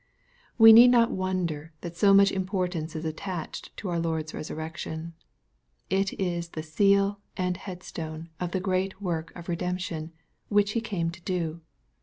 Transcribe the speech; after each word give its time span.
We 0.57 0.73
need 0.73 0.89
not 0.89 1.11
wonder 1.11 1.73
that 1.81 1.95
so 1.95 2.11
much 2.11 2.31
importance 2.31 2.95
is 2.95 3.05
attached 3.05 3.77
to 3.77 3.89
our 3.89 3.99
Lord's 3.99 4.33
resurrection. 4.33 5.13
It 5.91 6.19
is 6.19 6.49
the 6.49 6.63
seal 6.63 7.19
and 7.37 7.55
headstone 7.55 8.29
of 8.39 8.49
the 8.49 8.59
great 8.59 8.99
work 8.99 9.31
of 9.35 9.47
redemption, 9.47 10.11
which 10.49 10.71
He 10.71 10.81
came 10.81 11.11
to 11.11 11.21
do. 11.21 11.61